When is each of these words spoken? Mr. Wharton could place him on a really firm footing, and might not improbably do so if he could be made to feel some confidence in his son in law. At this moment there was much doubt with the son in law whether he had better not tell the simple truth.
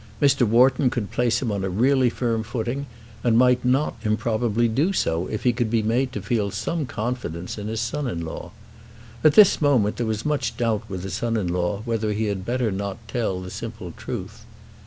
Mr. 0.19 0.47
Wharton 0.47 0.89
could 0.89 1.11
place 1.11 1.43
him 1.43 1.51
on 1.51 1.63
a 1.63 1.69
really 1.69 2.09
firm 2.09 2.41
footing, 2.41 2.87
and 3.23 3.37
might 3.37 3.63
not 3.63 3.97
improbably 4.01 4.67
do 4.67 4.93
so 4.93 5.27
if 5.27 5.43
he 5.43 5.53
could 5.53 5.69
be 5.69 5.83
made 5.83 6.11
to 6.13 6.23
feel 6.23 6.49
some 6.49 6.87
confidence 6.87 7.55
in 7.59 7.67
his 7.67 7.81
son 7.81 8.07
in 8.07 8.25
law. 8.25 8.51
At 9.23 9.33
this 9.35 9.61
moment 9.61 9.97
there 9.97 10.07
was 10.07 10.25
much 10.25 10.57
doubt 10.57 10.89
with 10.89 11.03
the 11.03 11.11
son 11.11 11.37
in 11.37 11.49
law 11.49 11.83
whether 11.85 12.13
he 12.13 12.25
had 12.25 12.43
better 12.45 12.71
not 12.71 12.97
tell 13.07 13.41
the 13.41 13.51
simple 13.51 13.91
truth. 13.95 14.43